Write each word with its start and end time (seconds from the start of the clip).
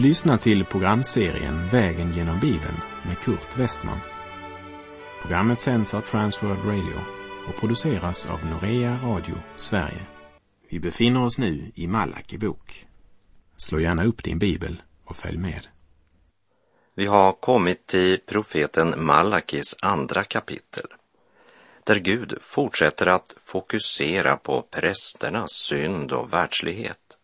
Du 0.00 0.06
lyssnar 0.06 0.36
till 0.36 0.64
programserien 0.64 1.68
Vägen 1.68 2.10
genom 2.10 2.40
Bibeln 2.40 2.80
med 3.06 3.18
Kurt 3.18 3.58
Westman. 3.58 4.00
Programmet 5.22 5.60
sänds 5.60 5.94
av 5.94 6.00
Transworld 6.00 6.64
Radio 6.64 7.00
och 7.48 7.60
produceras 7.60 8.26
av 8.26 8.46
Norea 8.46 8.98
Radio 9.02 9.34
Sverige. 9.56 10.06
Vi 10.68 10.80
befinner 10.80 11.22
oss 11.22 11.38
nu 11.38 11.72
i 11.74 11.86
Malaki 11.86 12.38
bok. 12.38 12.86
Slå 13.56 13.80
gärna 13.80 14.04
upp 14.04 14.24
din 14.24 14.38
bibel 14.38 14.82
och 15.04 15.16
följ 15.16 15.38
med. 15.38 15.66
Vi 16.94 17.06
har 17.06 17.32
kommit 17.32 17.86
till 17.86 18.18
profeten 18.26 19.04
Malakis 19.04 19.76
andra 19.82 20.22
kapitel 20.24 20.86
där 21.84 21.96
Gud 21.96 22.38
fortsätter 22.40 23.06
att 23.06 23.34
fokusera 23.44 24.36
på 24.36 24.62
prästernas 24.62 25.52
synd 25.52 26.12
och 26.12 26.32
världslighet. 26.32 27.16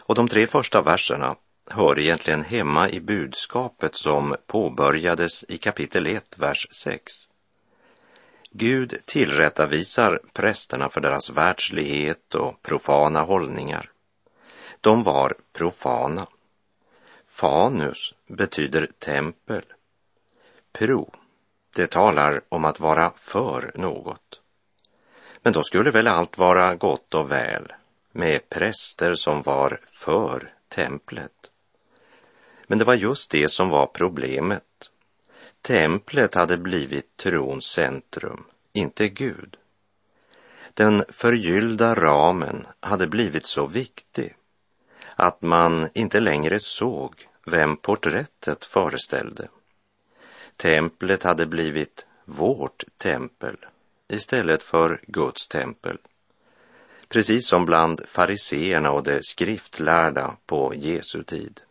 Och 0.00 0.14
de 0.14 0.28
tre 0.28 0.46
första 0.46 0.82
verserna 0.82 1.36
hör 1.70 1.98
egentligen 1.98 2.44
hemma 2.44 2.88
i 2.88 3.00
budskapet 3.00 3.94
som 3.94 4.36
påbörjades 4.46 5.44
i 5.48 5.58
kapitel 5.58 6.06
1, 6.06 6.38
vers 6.38 6.66
6. 6.70 7.12
Gud 8.50 8.94
tillrättavisar 9.04 10.20
prästerna 10.32 10.88
för 10.88 11.00
deras 11.00 11.30
världslighet 11.30 12.34
och 12.34 12.62
profana 12.62 13.20
hållningar. 13.20 13.90
De 14.80 15.02
var 15.02 15.34
profana. 15.52 16.26
Fanus 17.26 18.14
betyder 18.26 18.88
tempel. 18.98 19.64
Pro, 20.72 21.14
det 21.76 21.86
talar 21.86 22.40
om 22.48 22.64
att 22.64 22.80
vara 22.80 23.12
för 23.16 23.72
något. 23.74 24.40
Men 25.42 25.52
då 25.52 25.62
skulle 25.62 25.90
väl 25.90 26.06
allt 26.06 26.38
vara 26.38 26.74
gott 26.74 27.14
och 27.14 27.30
väl 27.30 27.72
med 28.12 28.48
präster 28.48 29.14
som 29.14 29.42
var 29.42 29.80
för 29.86 30.54
templet. 30.68 31.39
Men 32.70 32.78
det 32.78 32.84
var 32.84 32.94
just 32.94 33.30
det 33.30 33.50
som 33.50 33.68
var 33.68 33.86
problemet. 33.86 34.90
Templet 35.62 36.34
hade 36.34 36.58
blivit 36.58 37.16
trons 37.16 37.64
centrum, 37.64 38.44
inte 38.72 39.08
Gud. 39.08 39.56
Den 40.74 41.04
förgyllda 41.08 41.94
ramen 41.94 42.66
hade 42.80 43.06
blivit 43.06 43.46
så 43.46 43.66
viktig 43.66 44.36
att 45.16 45.42
man 45.42 45.88
inte 45.94 46.20
längre 46.20 46.60
såg 46.60 47.28
vem 47.46 47.76
porträttet 47.76 48.64
föreställde. 48.64 49.48
Templet 50.56 51.22
hade 51.22 51.46
blivit 51.46 52.06
vårt 52.24 52.84
tempel 52.96 53.56
istället 54.08 54.62
för 54.62 55.00
Guds 55.06 55.48
tempel. 55.48 55.98
Precis 57.08 57.48
som 57.48 57.64
bland 57.64 58.08
fariseerna 58.08 58.90
och 58.90 59.02
de 59.02 59.22
skriftlärda 59.22 60.36
på 60.46 60.74
Jesu 60.74 61.22
tid. 61.22 61.62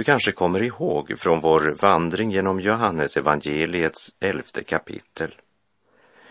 Du 0.00 0.04
kanske 0.04 0.32
kommer 0.32 0.62
ihåg 0.62 1.18
från 1.18 1.40
vår 1.40 1.76
vandring 1.80 2.30
genom 2.30 2.60
Johannes 2.60 3.16
evangeliets 3.16 4.16
elfte 4.20 4.64
kapitel 4.64 5.34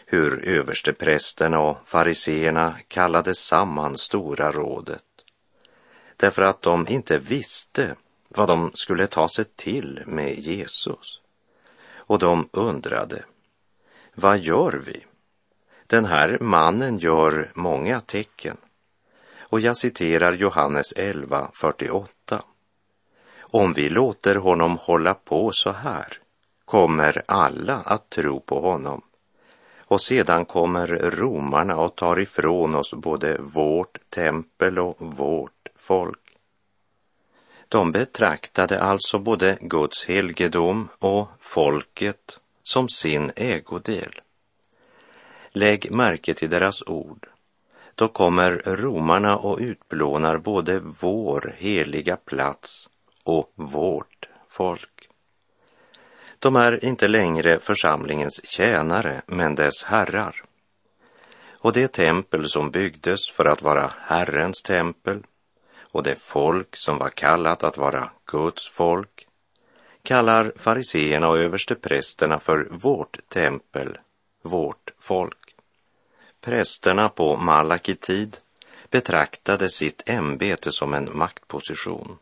hur 0.06 0.48
översteprästerna 0.48 1.60
och 1.60 1.78
fariseerna 1.86 2.78
kallade 2.88 3.36
samman 3.36 3.98
Stora 3.98 4.52
rådet 4.52 5.04
därför 6.18 6.42
att 6.42 6.62
de 6.62 6.88
inte 6.88 7.18
visste 7.18 7.96
vad 8.28 8.48
de 8.48 8.72
skulle 8.74 9.08
ta 9.08 9.28
sig 9.28 9.46
till 9.46 10.04
med 10.06 10.40
Jesus. 10.40 11.22
Och 11.94 12.20
de 12.20 12.50
undrade, 12.52 13.24
vad 14.16 14.40
gör 14.40 14.82
vi? 14.86 15.06
Den 15.88 16.06
här 16.06 16.38
mannen 16.42 16.98
gör 16.98 17.52
många 17.54 18.00
tecken. 18.00 18.58
Och 19.40 19.60
jag 19.60 19.78
citerar 19.78 20.34
Johannes 20.34 20.94
11, 20.94 21.52
48. 21.54 22.44
Om 23.52 23.74
vi 23.74 23.90
låter 23.90 24.36
honom 24.36 24.78
hålla 24.78 25.14
på 25.14 25.52
så 25.52 25.72
här 25.72 26.18
kommer 26.66 27.22
alla 27.26 27.76
att 27.76 28.10
tro 28.10 28.40
på 28.40 28.62
honom. 28.62 29.02
Och 29.78 30.02
sedan 30.02 30.46
kommer 30.46 30.88
romarna 30.88 31.76
och 31.76 31.96
tar 31.96 32.20
ifrån 32.20 32.76
oss 32.76 32.94
både 32.94 33.38
vårt 33.42 34.10
tempel 34.10 34.80
och 34.80 34.98
vårt 35.00 35.68
folk. 35.76 36.38
De 37.68 37.92
betraktade 37.92 38.82
alltså 38.82 39.20
både 39.20 39.58
Guds 39.62 40.06
helgedom 40.06 40.88
och 41.00 41.28
folket 41.40 42.40
som 42.64 42.90
sin 42.90 43.32
ägodel. 43.36 44.22
Lägg 45.50 45.92
märke 45.92 46.34
till 46.34 46.50
deras 46.50 46.84
ord. 46.88 47.28
Då 47.96 48.08
kommer 48.08 48.52
romarna 48.66 49.38
och 49.38 49.60
utplånar 49.60 50.38
både 50.38 50.80
vår 50.80 51.56
heliga 51.58 52.16
plats 52.16 52.90
och 53.30 53.52
vårt 53.56 54.30
folk. 54.50 55.10
De 56.40 56.56
är 56.56 56.86
inte 56.86 57.08
längre 57.08 57.60
församlingens 57.60 58.46
tjänare, 58.46 59.22
men 59.26 59.56
dess 59.56 59.84
herrar. 59.84 60.44
Och 61.62 61.74
det 61.74 61.88
tempel 61.88 62.50
som 62.50 62.72
byggdes 62.72 63.30
för 63.30 63.46
att 63.46 63.62
vara 63.62 63.94
Herrens 63.98 64.62
tempel 64.62 65.24
och 65.92 66.04
det 66.04 66.16
folk 66.16 66.76
som 66.76 66.98
var 66.98 67.10
kallat 67.10 67.64
att 67.64 67.78
vara 67.78 68.12
Guds 68.26 68.68
folk 68.68 69.28
kallar 70.04 70.54
fariseerna 70.58 71.28
och 71.28 71.38
översteprästerna 71.38 72.40
för 72.40 72.68
vårt 72.72 73.30
tempel, 73.30 73.98
vårt 74.42 74.92
folk. 75.00 75.56
Prästerna 76.42 77.10
på 77.10 77.38
Malaki 77.38 77.96
tid 77.96 78.38
betraktade 78.90 79.70
sitt 79.70 80.10
ämbete 80.10 80.72
som 80.72 80.94
en 80.94 81.10
maktposition 81.18 82.18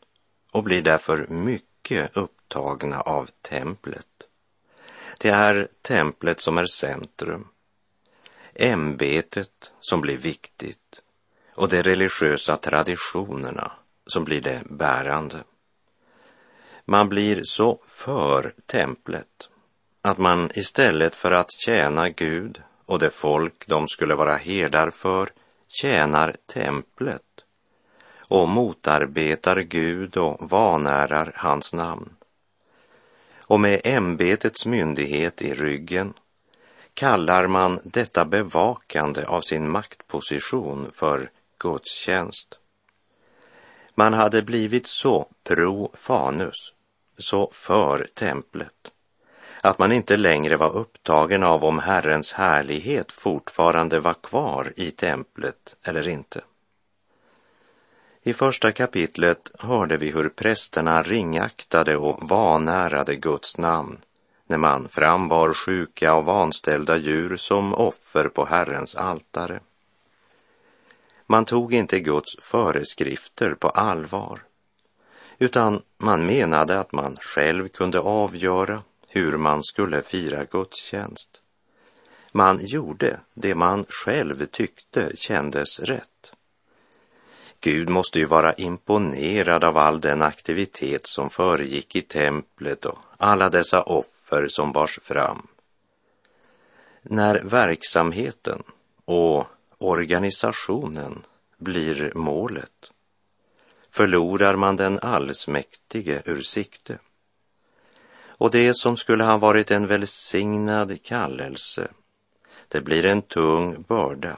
och 0.51 0.63
blir 0.63 0.81
därför 0.81 1.27
mycket 1.27 2.17
upptagna 2.17 3.01
av 3.01 3.29
templet. 3.41 4.07
Det 5.17 5.29
är 5.29 5.67
templet 5.81 6.39
som 6.39 6.57
är 6.57 6.65
centrum, 6.65 7.47
ämbetet 8.53 9.71
som 9.79 10.01
blir 10.01 10.17
viktigt 10.17 11.01
och 11.55 11.69
de 11.69 11.83
religiösa 11.83 12.57
traditionerna 12.57 13.71
som 14.05 14.23
blir 14.23 14.41
det 14.41 14.61
bärande. 14.65 15.43
Man 16.85 17.09
blir 17.09 17.41
så 17.43 17.79
för 17.85 18.53
templet 18.65 19.49
att 20.01 20.17
man 20.17 20.51
istället 20.53 21.15
för 21.15 21.31
att 21.31 21.51
tjäna 21.51 22.09
Gud 22.09 22.61
och 22.85 22.99
det 22.99 23.09
folk 23.09 23.67
de 23.67 23.87
skulle 23.87 24.15
vara 24.15 24.37
herdar 24.37 24.89
för 24.89 25.29
tjänar 25.67 26.35
templet 26.53 27.26
och 28.27 28.47
motarbetar 28.47 29.59
Gud 29.59 30.17
och 30.17 30.49
vanärar 30.49 31.31
hans 31.35 31.73
namn. 31.73 32.09
Och 33.47 33.59
med 33.59 33.81
ämbetets 33.83 34.65
myndighet 34.65 35.41
i 35.41 35.53
ryggen 35.53 36.13
kallar 36.93 37.47
man 37.47 37.79
detta 37.83 38.25
bevakande 38.25 39.25
av 39.25 39.41
sin 39.41 39.69
maktposition 39.69 40.91
för 40.91 41.29
gudstjänst. 41.59 42.59
Man 43.95 44.13
hade 44.13 44.41
blivit 44.41 44.87
så 44.87 45.27
pro 45.43 45.91
fanus, 45.93 46.73
så 47.17 47.49
för 47.53 48.07
templet, 48.13 48.91
att 49.61 49.79
man 49.79 49.91
inte 49.91 50.17
längre 50.17 50.57
var 50.57 50.75
upptagen 50.75 51.43
av 51.43 51.65
om 51.65 51.79
Herrens 51.79 52.33
härlighet 52.33 53.11
fortfarande 53.11 53.99
var 53.99 54.13
kvar 54.13 54.73
i 54.75 54.91
templet 54.91 55.75
eller 55.83 56.07
inte. 56.07 56.41
I 58.27 58.33
första 58.33 58.71
kapitlet 58.71 59.51
hörde 59.59 59.97
vi 59.97 60.11
hur 60.11 60.29
prästerna 60.29 61.03
ringaktade 61.03 61.97
och 61.97 62.29
vanärade 62.29 63.15
Guds 63.15 63.57
namn 63.57 63.97
när 64.47 64.57
man 64.57 64.89
frambar 64.89 65.53
sjuka 65.53 66.15
och 66.15 66.25
vanställda 66.25 66.97
djur 66.97 67.35
som 67.35 67.73
offer 67.73 68.29
på 68.29 68.45
Herrens 68.45 68.95
altare. 68.95 69.59
Man 71.25 71.45
tog 71.45 71.73
inte 71.73 71.99
Guds 71.99 72.35
föreskrifter 72.41 73.53
på 73.53 73.69
allvar, 73.69 74.43
utan 75.37 75.81
man 75.97 76.25
menade 76.25 76.79
att 76.79 76.91
man 76.91 77.15
själv 77.15 77.67
kunde 77.67 77.99
avgöra 77.99 78.83
hur 79.07 79.37
man 79.37 79.63
skulle 79.63 80.01
fira 80.01 80.45
gudstjänst. 80.45 81.41
Man 82.31 82.59
gjorde 82.61 83.19
det 83.33 83.55
man 83.55 83.85
själv 83.89 84.45
tyckte 84.45 85.11
kändes 85.15 85.79
rätt. 85.79 86.33
Gud 87.61 87.89
måste 87.89 88.19
ju 88.19 88.25
vara 88.25 88.53
imponerad 88.53 89.63
av 89.63 89.77
all 89.77 90.01
den 90.01 90.21
aktivitet 90.21 91.07
som 91.07 91.29
föregick 91.29 91.95
i 91.95 92.01
templet 92.01 92.85
och 92.85 92.97
alla 93.17 93.49
dessa 93.49 93.81
offer 93.81 94.47
som 94.47 94.71
bars 94.71 94.99
fram. 95.03 95.47
När 97.01 97.41
verksamheten 97.43 98.63
och 99.05 99.45
organisationen 99.77 101.23
blir 101.57 102.11
målet 102.15 102.91
förlorar 103.91 104.55
man 104.55 104.75
den 104.75 104.99
allsmäktige 104.99 106.21
ur 106.25 106.41
sikte. 106.41 106.99
Och 108.39 108.51
det 108.51 108.73
som 108.73 108.97
skulle 108.97 109.23
ha 109.23 109.37
varit 109.37 109.71
en 109.71 109.87
välsignad 109.87 111.03
kallelse, 111.03 111.87
det 112.67 112.81
blir 112.81 113.05
en 113.05 113.21
tung 113.21 113.81
börda 113.81 114.37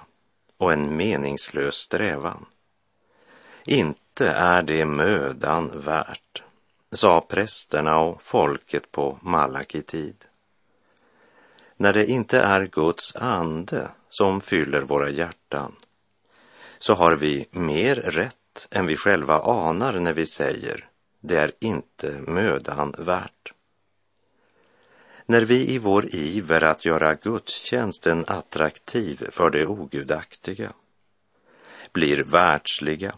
och 0.57 0.74
en 0.74 0.98
meningslös 0.98 1.75
strävan. 1.75 2.45
Inte 3.65 4.27
är 4.27 4.61
det 4.61 4.85
mödan 4.85 5.79
värt, 5.79 6.44
sa 6.91 7.21
prästerna 7.21 8.00
och 8.00 8.21
folket 8.23 8.91
på 8.91 9.19
Malaki 9.21 9.81
tid. 9.81 10.25
När 11.77 11.94
det 11.94 12.06
inte 12.06 12.39
är 12.39 12.65
Guds 12.65 13.15
ande 13.15 13.91
som 14.09 14.41
fyller 14.41 14.81
våra 14.81 15.09
hjärtan 15.09 15.75
så 16.79 16.94
har 16.94 17.15
vi 17.15 17.47
mer 17.51 17.95
rätt 17.95 18.67
än 18.71 18.85
vi 18.85 18.95
själva 18.95 19.39
anar 19.39 20.00
när 20.00 20.13
vi 20.13 20.25
säger 20.25 20.89
det 21.21 21.35
är 21.35 21.51
inte 21.59 22.12
mödan 22.12 22.95
värt. 22.97 23.53
När 25.25 25.41
vi 25.41 25.73
i 25.73 25.77
vår 25.77 26.15
iver 26.15 26.63
att 26.63 26.85
göra 26.85 27.15
gudstjänsten 27.15 28.25
attraktiv 28.27 29.27
för 29.31 29.50
det 29.50 29.65
ogudaktiga 29.65 30.73
blir 31.94 32.23
världsliga 32.23 33.15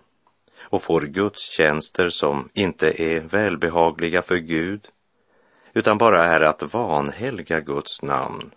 och 0.72 0.82
får 0.82 1.02
gudstjänster 1.02 2.10
som 2.10 2.50
inte 2.54 3.04
är 3.04 3.20
välbehagliga 3.20 4.22
för 4.22 4.38
Gud 4.38 4.88
utan 5.74 5.98
bara 5.98 6.26
är 6.26 6.42
att 6.42 6.74
vanhelga 6.74 7.60
Guds 7.60 8.02
namn 8.02 8.52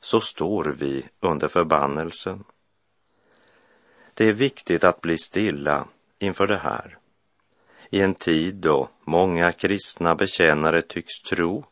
så 0.00 0.20
står 0.20 0.64
vi 0.64 1.04
under 1.20 1.48
förbannelsen. 1.48 2.44
Det 4.14 4.28
är 4.28 4.32
viktigt 4.32 4.84
att 4.84 5.00
bli 5.00 5.18
stilla 5.18 5.84
inför 6.18 6.46
det 6.46 6.56
här. 6.56 6.98
I 7.90 8.00
en 8.00 8.14
tid 8.14 8.54
då 8.54 8.88
många 9.04 9.52
kristna 9.52 10.14
bekännare 10.14 10.82
tycks 10.82 11.22
tro 11.22 11.64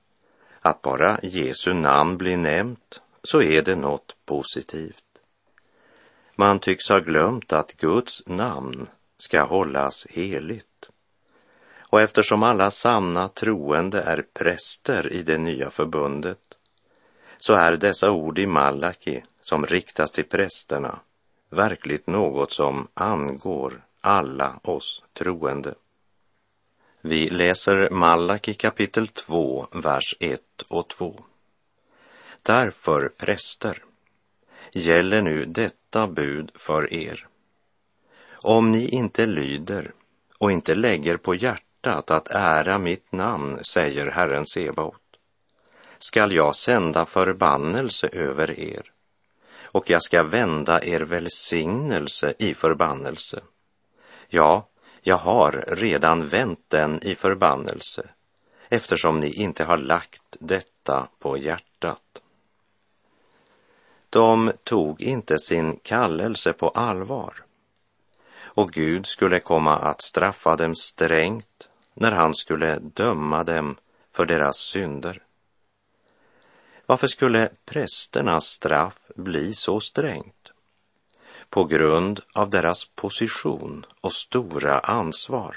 att 0.61 0.83
bara 0.83 1.21
Jesu 1.23 1.73
namn 1.73 2.17
blir 2.17 2.37
nämnt 2.37 3.01
så 3.23 3.43
är 3.43 3.63
det 3.63 3.77
något 3.77 4.17
positivt. 4.25 5.05
Man 6.35 6.59
tycks 6.59 6.89
ha 6.89 6.99
glömt 6.99 7.53
att 7.53 7.73
Guds 7.73 8.23
namn 8.27 8.89
ska 9.21 9.43
hållas 9.43 10.07
heligt. 10.11 10.89
Och 11.91 12.01
eftersom 12.01 12.43
alla 12.43 12.71
sanna 12.71 13.29
troende 13.29 14.03
är 14.03 14.25
präster 14.33 15.13
i 15.13 15.23
det 15.23 15.39
nya 15.39 15.71
förbundet 15.71 16.39
så 17.39 17.55
är 17.55 17.77
dessa 17.77 18.11
ord 18.11 18.39
i 18.39 18.47
Malaki 18.47 19.23
som 19.43 19.67
riktas 19.67 20.11
till 20.11 20.25
prästerna 20.25 21.01
verkligt 21.51 22.07
något 22.07 22.53
som 22.53 22.89
angår 22.95 23.83
alla 24.01 24.61
oss 24.63 25.03
troende. 25.13 25.75
Vi 27.01 27.31
läser 27.31 27.91
Malaki 27.91 28.55
kapitel 28.55 29.09
2, 29.09 29.67
vers 29.73 30.17
1 30.21 30.41
och 30.69 30.89
2. 30.89 31.25
Därför, 32.43 33.09
präster, 33.09 33.85
gäller 34.73 35.23
nu 35.23 35.45
detta 35.45 36.07
bud 36.07 36.51
för 36.55 36.93
er. 36.93 37.27
Om 38.43 38.71
ni 38.71 38.89
inte 38.89 39.27
lyder 39.27 39.93
och 40.39 40.53
inte 40.53 40.75
lägger 40.75 41.17
på 41.17 41.35
hjärtat 41.35 42.11
att 42.11 42.29
ära 42.31 42.79
mitt 42.79 43.13
namn, 43.13 43.59
säger 43.65 44.07
Herren 44.11 44.47
Sebaot, 44.47 44.95
skall 45.99 46.33
jag 46.33 46.57
sända 46.57 47.07
förbannelse 47.07 48.09
över 48.13 48.61
er 48.61 48.93
och 49.63 49.91
jag 49.91 50.03
ska 50.03 50.23
vända 50.23 50.85
er 50.85 51.01
välsignelse 51.01 52.35
i 52.39 52.55
förbannelse. 52.55 53.41
Ja, 54.29 54.69
jag 55.01 55.17
har 55.17 55.65
redan 55.69 56.27
vänt 56.27 56.65
den 56.69 57.03
i 57.03 57.15
förbannelse 57.15 58.09
eftersom 58.69 59.21
ni 59.21 59.33
inte 59.33 59.65
har 59.65 59.79
lagt 59.79 60.37
detta 60.39 61.09
på 61.19 61.39
hjärtat. 61.39 62.23
De 64.11 64.53
tog 64.65 65.01
inte 65.01 65.39
sin 65.39 65.77
kallelse 65.77 66.53
på 66.53 66.69
allvar 66.69 67.45
och 68.61 68.73
Gud 68.73 69.07
skulle 69.07 69.41
komma 69.41 69.77
att 69.77 70.03
straffa 70.03 70.57
dem 70.57 70.75
strängt 70.75 71.69
när 71.95 72.13
han 72.13 72.35
skulle 72.35 72.79
döma 72.79 73.45
dem 73.45 73.77
för 74.13 74.27
deras 74.27 74.57
synder. 74.57 75.23
Varför 76.87 77.07
skulle 77.07 77.51
prästernas 77.65 78.47
straff 78.47 78.99
bli 79.17 79.55
så 79.55 79.81
strängt? 79.81 80.53
På 81.51 81.65
grund 81.65 82.21
av 82.33 82.51
deras 82.51 82.85
position 82.85 83.87
och 84.01 84.13
stora 84.13 84.79
ansvar. 84.79 85.57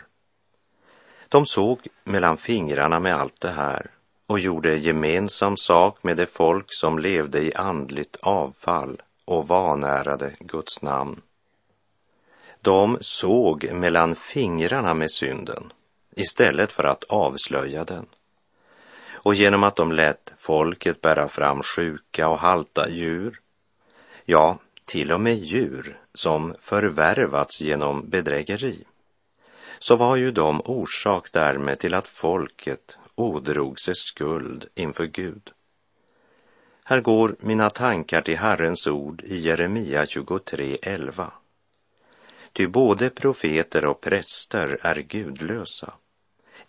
De 1.29 1.45
såg 1.45 1.88
mellan 2.03 2.38
fingrarna 2.38 2.99
med 2.99 3.15
allt 3.15 3.41
det 3.41 3.51
här 3.51 3.91
och 4.27 4.39
gjorde 4.39 4.77
gemensam 4.77 5.57
sak 5.57 6.03
med 6.03 6.17
det 6.17 6.27
folk 6.27 6.65
som 6.67 6.99
levde 6.99 7.39
i 7.39 7.53
andligt 7.53 8.17
avfall 8.21 9.01
och 9.25 9.47
vanärade 9.47 10.35
Guds 10.39 10.81
namn. 10.81 11.21
De 12.63 12.98
såg 13.01 13.71
mellan 13.71 14.15
fingrarna 14.15 14.94
med 14.94 15.12
synden 15.12 15.74
istället 16.15 16.71
för 16.71 16.83
att 16.83 17.04
avslöja 17.04 17.83
den. 17.83 18.06
Och 19.12 19.36
genom 19.36 19.63
att 19.63 19.75
de 19.75 19.92
lät 19.92 20.33
folket 20.38 21.01
bära 21.01 21.27
fram 21.27 21.63
sjuka 21.63 22.30
och 22.30 22.39
halta 22.39 22.89
djur, 22.89 23.39
ja, 24.25 24.57
till 24.86 25.12
och 25.12 25.21
med 25.21 25.36
djur 25.36 26.00
som 26.13 26.56
förvärvats 26.60 27.62
genom 27.62 28.10
bedrägeri, 28.10 28.83
så 29.80 29.95
var 29.95 30.16
ju 30.16 30.31
de 30.31 30.62
orsak 30.66 31.31
därmed 31.31 31.80
till 31.80 31.94
att 31.94 32.07
folket 32.07 32.98
ådrog 33.16 33.80
sig 33.80 33.95
skuld 33.95 34.66
inför 34.75 35.06
Gud. 35.06 35.51
Här 36.83 37.01
går 37.01 37.36
mina 37.39 37.69
tankar 37.69 38.21
till 38.21 38.38
Herrens 38.38 38.88
ord 38.88 39.24
i 39.24 39.38
Jeremia 39.38 40.04
23.11. 40.06 41.31
Ty 42.53 42.67
både 42.67 43.09
profeter 43.09 43.85
och 43.85 44.01
präster 44.01 44.79
är 44.81 44.95
gudlösa. 44.95 45.94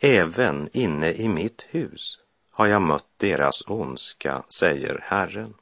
Även 0.01 0.69
inne 0.73 1.13
i 1.13 1.29
mitt 1.29 1.63
hus 1.69 2.21
har 2.51 2.67
jag 2.67 2.83
mött 2.83 3.09
deras 3.17 3.63
ondska, 3.67 4.45
säger 4.49 5.01
Herren. 5.03 5.55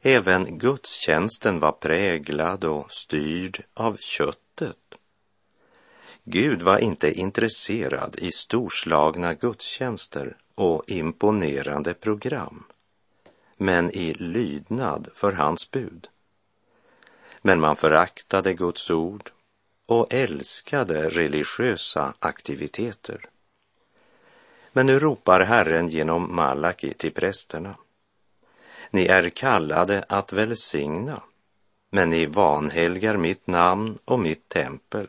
Även 0.00 0.58
gudstjänsten 0.58 1.60
var 1.60 1.72
präglad 1.72 2.64
och 2.64 2.92
styrd 2.92 3.64
av 3.74 3.96
köttet. 3.96 4.76
Gud 6.24 6.62
var 6.62 6.78
inte 6.78 7.12
intresserad 7.12 8.16
i 8.18 8.32
storslagna 8.32 9.34
gudstjänster 9.34 10.36
och 10.54 10.84
imponerande 10.86 11.94
program, 11.94 12.64
men 13.56 13.90
i 13.90 14.14
lydnad 14.14 15.08
för 15.14 15.32
hans 15.32 15.70
bud. 15.70 16.08
Men 17.42 17.60
man 17.60 17.76
föraktade 17.76 18.54
Guds 18.54 18.90
ord 18.90 19.30
och 19.86 20.14
älskade 20.14 21.08
religiösa 21.08 22.14
aktiviteter. 22.18 23.28
Men 24.72 24.86
nu 24.86 24.98
ropar 24.98 25.40
Herren 25.40 25.88
genom 25.88 26.36
Malaki 26.36 26.94
till 26.94 27.12
prästerna. 27.12 27.74
Ni 28.90 29.06
är 29.06 29.30
kallade 29.30 30.04
att 30.08 30.32
välsigna, 30.32 31.22
men 31.90 32.10
ni 32.10 32.26
vanhelgar 32.26 33.16
mitt 33.16 33.46
namn 33.46 33.98
och 34.04 34.20
mitt 34.20 34.48
tempel, 34.48 35.08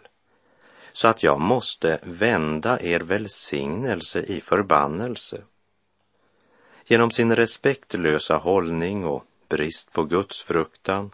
så 0.93 1.07
att 1.07 1.23
jag 1.23 1.41
måste 1.41 1.99
vända 2.03 2.81
er 2.81 2.99
välsignelse 2.99 4.19
i 4.21 4.41
förbannelse. 4.41 5.41
Genom 6.85 7.11
sin 7.11 7.35
respektlösa 7.35 8.37
hållning 8.37 9.05
och 9.05 9.25
brist 9.49 9.93
på 9.93 10.03
Guds 10.03 10.41
fruktan 10.41 11.11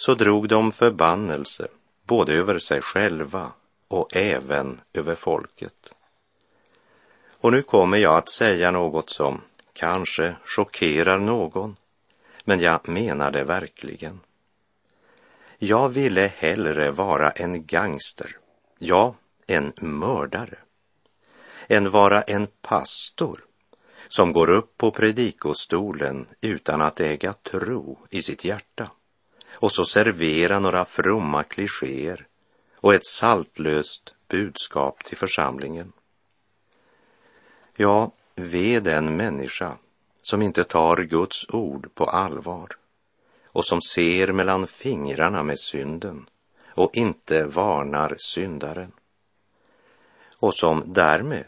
så 0.00 0.14
drog 0.14 0.48
de 0.48 0.72
förbannelse 0.72 1.68
både 2.04 2.34
över 2.34 2.58
sig 2.58 2.80
själva 2.80 3.52
och 3.88 4.16
även 4.16 4.80
över 4.92 5.14
folket. 5.14 5.92
Och 7.40 7.52
nu 7.52 7.62
kommer 7.62 7.98
jag 7.98 8.16
att 8.16 8.28
säga 8.28 8.70
något 8.70 9.10
som 9.10 9.40
kanske 9.72 10.36
chockerar 10.44 11.18
någon, 11.18 11.76
men 12.44 12.60
jag 12.60 12.88
menar 12.88 13.30
det 13.30 13.44
verkligen. 13.44 14.20
Jag 15.58 15.88
ville 15.88 16.32
hellre 16.36 16.90
vara 16.90 17.30
en 17.30 17.66
gangster, 17.66 18.36
ja, 18.78 19.14
en 19.46 19.72
mördare, 19.76 20.58
än 21.68 21.90
vara 21.90 22.22
en 22.22 22.46
pastor 22.62 23.44
som 24.08 24.32
går 24.32 24.50
upp 24.50 24.76
på 24.76 24.90
predikostolen 24.90 26.26
utan 26.40 26.82
att 26.82 27.00
äga 27.00 27.32
tro 27.32 27.98
i 28.10 28.22
sitt 28.22 28.44
hjärta 28.44 28.90
och 29.52 29.72
så 29.72 29.84
servera 29.84 30.58
några 30.58 30.84
fromma 30.84 31.42
klichéer 31.42 32.26
och 32.74 32.94
ett 32.94 33.06
saltlöst 33.06 34.14
budskap 34.28 35.04
till 35.04 35.16
församlingen. 35.16 35.92
Ja, 37.76 38.12
ve 38.34 38.80
den 38.80 39.16
människa 39.16 39.76
som 40.22 40.42
inte 40.42 40.64
tar 40.64 40.96
Guds 40.96 41.46
ord 41.48 41.94
på 41.94 42.04
allvar 42.04 42.68
och 43.44 43.64
som 43.64 43.82
ser 43.82 44.32
mellan 44.32 44.66
fingrarna 44.66 45.42
med 45.42 45.58
synden 45.58 46.28
och 46.68 46.96
inte 46.96 47.44
varnar 47.44 48.16
syndaren 48.18 48.92
och 50.40 50.54
som 50.54 50.92
därmed 50.92 51.44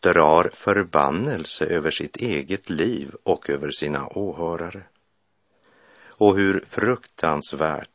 drar 0.00 0.50
förbannelse 0.54 1.64
över 1.64 1.90
sitt 1.90 2.16
eget 2.16 2.70
liv 2.70 3.14
och 3.22 3.50
över 3.50 3.70
sina 3.70 4.08
åhörare. 4.08 4.82
Och 6.18 6.36
hur 6.36 6.64
fruktansvärt 6.68 7.88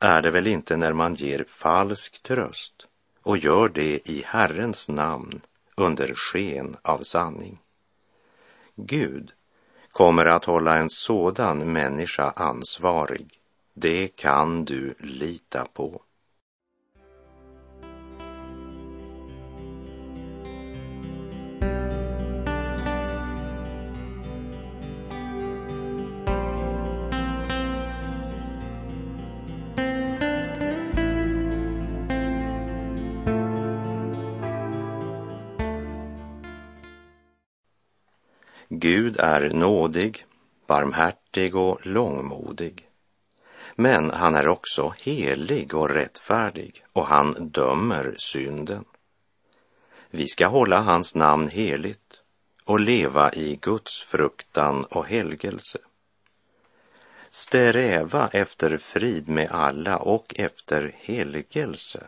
är 0.00 0.22
det 0.22 0.30
väl 0.30 0.46
inte 0.46 0.76
när 0.76 0.92
man 0.92 1.14
ger 1.14 1.44
falsk 1.48 2.22
tröst 2.22 2.86
och 3.22 3.38
gör 3.38 3.68
det 3.68 4.10
i 4.10 4.22
Herrens 4.26 4.88
namn 4.88 5.40
under 5.76 6.14
sken 6.14 6.76
av 6.82 6.98
sanning. 6.98 7.58
Gud 8.74 9.32
kommer 9.90 10.26
att 10.26 10.44
hålla 10.44 10.76
en 10.76 10.90
sådan 10.90 11.72
människa 11.72 12.30
ansvarig. 12.36 13.40
Det 13.74 14.08
kan 14.08 14.64
du 14.64 14.94
lita 14.98 15.66
på. 15.72 16.02
Gud 38.88 39.16
är 39.20 39.50
nådig, 39.50 40.24
barmhärtig 40.66 41.56
och 41.56 41.86
långmodig. 41.86 42.88
Men 43.74 44.10
han 44.10 44.34
är 44.34 44.48
också 44.48 44.94
helig 44.98 45.74
och 45.74 45.90
rättfärdig 45.90 46.84
och 46.92 47.06
han 47.06 47.48
dömer 47.48 48.14
synden. 48.18 48.84
Vi 50.10 50.26
ska 50.28 50.46
hålla 50.46 50.80
hans 50.80 51.14
namn 51.14 51.48
heligt 51.48 52.20
och 52.64 52.80
leva 52.80 53.32
i 53.32 53.58
Guds 53.62 54.00
fruktan 54.02 54.84
och 54.84 55.06
helgelse. 55.06 55.78
Sträva 57.30 58.28
efter 58.32 58.76
frid 58.76 59.28
med 59.28 59.50
alla 59.50 59.96
och 59.96 60.34
efter 60.38 60.96
helgelse. 60.98 62.06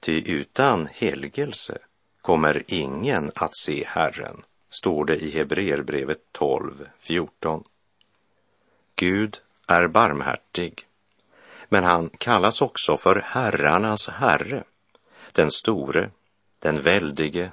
Ty 0.00 0.22
utan 0.26 0.88
helgelse 0.92 1.78
kommer 2.20 2.62
ingen 2.66 3.32
att 3.34 3.56
se 3.56 3.84
Herren 3.86 4.42
står 4.70 5.04
det 5.04 5.16
i 5.16 5.30
Hebreerbrevet 5.30 6.32
12, 6.32 6.88
14. 6.98 7.64
Gud 8.96 9.40
är 9.66 9.88
barmhärtig, 9.88 10.86
men 11.68 11.84
han 11.84 12.08
kallas 12.08 12.62
också 12.62 12.96
för 12.96 13.22
herrarnas 13.26 14.08
herre, 14.08 14.64
den 15.32 15.50
store, 15.50 16.10
den 16.58 16.80
väldige 16.80 17.52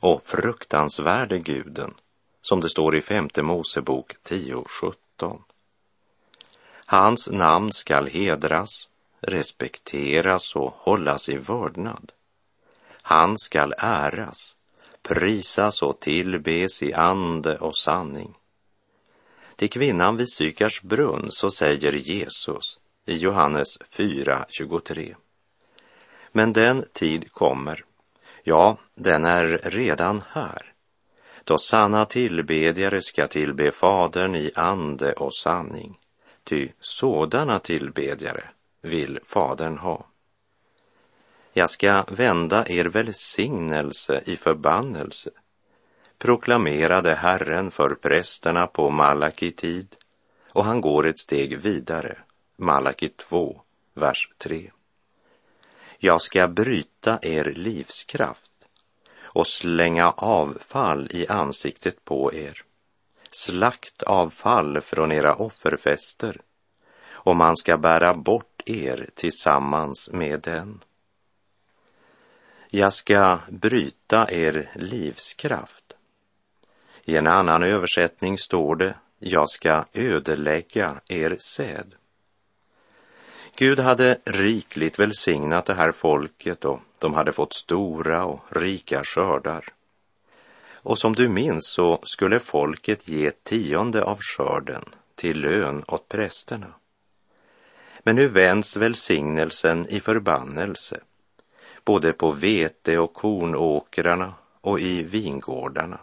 och 0.00 0.22
fruktansvärde 0.24 1.38
guden, 1.38 1.94
som 2.42 2.60
det 2.60 2.68
står 2.68 2.96
i 2.96 3.02
femte 3.02 3.42
Mosebok 3.42 4.16
10, 4.22 4.64
17. 4.66 5.42
Hans 6.86 7.30
namn 7.30 7.72
skall 7.72 8.06
hedras, 8.06 8.88
respekteras 9.20 10.56
och 10.56 10.74
hållas 10.76 11.28
i 11.28 11.36
vördnad. 11.36 12.12
Han 13.02 13.38
skall 13.38 13.74
äras 13.78 14.56
prisas 15.02 15.82
och 15.82 16.00
tillbes 16.00 16.82
i 16.82 16.92
ande 16.92 17.58
och 17.58 17.76
sanning. 17.76 18.34
Till 19.56 19.70
kvinnan 19.70 20.16
vid 20.16 20.32
Sykars 20.32 20.82
brunn 20.82 21.26
så 21.30 21.50
säger 21.50 21.92
Jesus 21.92 22.78
i 23.06 23.16
Johannes 23.16 23.78
4.23. 23.78 25.14
Men 26.32 26.52
den 26.52 26.84
tid 26.92 27.32
kommer, 27.32 27.84
ja, 28.42 28.76
den 28.94 29.24
är 29.24 29.60
redan 29.62 30.22
här, 30.28 30.72
då 31.44 31.58
sanna 31.58 32.04
tillbedjare 32.04 33.02
ska 33.02 33.26
tillbe 33.26 33.70
Fadern 33.72 34.34
i 34.34 34.52
ande 34.54 35.12
och 35.12 35.34
sanning, 35.34 35.98
ty 36.44 36.68
sådana 36.80 37.58
tillbedjare 37.58 38.44
vill 38.80 39.18
Fadern 39.24 39.78
ha. 39.78 40.06
Jag 41.54 41.70
ska 41.70 42.04
vända 42.08 42.64
er 42.68 42.84
välsignelse 42.84 44.22
i 44.26 44.36
förbannelse, 44.36 45.30
proklamerade 46.18 47.14
Herren 47.14 47.70
för 47.70 47.94
prästerna 47.94 48.66
på 48.66 48.90
Malaki 48.90 49.50
tid 49.50 49.96
och 50.48 50.64
han 50.64 50.80
går 50.80 51.06
ett 51.06 51.18
steg 51.18 51.58
vidare, 51.58 52.18
Malaki 52.56 53.08
2, 53.08 53.60
vers 53.94 54.28
3. 54.38 54.70
Jag 55.98 56.22
ska 56.22 56.48
bryta 56.48 57.18
er 57.22 57.44
livskraft 57.44 58.50
och 59.22 59.46
slänga 59.46 60.10
avfall 60.10 61.08
i 61.10 61.26
ansiktet 61.26 62.04
på 62.04 62.34
er, 62.34 62.62
slaktavfall 63.30 64.80
från 64.80 65.12
era 65.12 65.34
offerfester 65.34 66.40
och 67.10 67.36
man 67.36 67.56
ska 67.56 67.78
bära 67.78 68.14
bort 68.14 68.62
er 68.66 69.10
tillsammans 69.14 70.10
med 70.12 70.40
den. 70.40 70.80
Jag 72.74 72.92
ska 72.92 73.40
bryta 73.48 74.30
er 74.30 74.70
livskraft. 74.74 75.92
I 77.04 77.16
en 77.16 77.26
annan 77.26 77.62
översättning 77.62 78.38
står 78.38 78.76
det, 78.76 78.94
jag 79.18 79.48
ska 79.48 79.84
ödelägga 79.92 81.00
er 81.08 81.36
säd. 81.36 81.94
Gud 83.56 83.78
hade 83.78 84.18
rikligt 84.24 84.98
välsignat 84.98 85.66
det 85.66 85.74
här 85.74 85.92
folket 85.92 86.64
och 86.64 86.80
de 86.98 87.14
hade 87.14 87.32
fått 87.32 87.54
stora 87.54 88.24
och 88.24 88.40
rika 88.48 89.04
skördar. 89.04 89.64
Och 90.72 90.98
som 90.98 91.12
du 91.12 91.28
minns 91.28 91.66
så 91.66 92.00
skulle 92.02 92.40
folket 92.40 93.08
ge 93.08 93.30
tionde 93.30 94.04
av 94.04 94.18
skörden 94.20 94.84
till 95.14 95.40
lön 95.40 95.84
åt 95.88 96.08
prästerna. 96.08 96.74
Men 98.02 98.16
nu 98.16 98.28
vänds 98.28 98.76
välsignelsen 98.76 99.88
i 99.88 100.00
förbannelse 100.00 101.00
både 101.84 102.12
på 102.12 102.30
vete 102.30 102.98
och 102.98 103.12
kornåkrarna 103.12 104.34
och 104.60 104.80
i 104.80 105.02
vingårdarna. 105.02 105.98